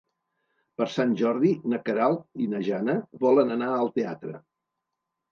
[0.79, 4.33] Per Sant Jordi na Queralt i na Jana volen anar al teatre.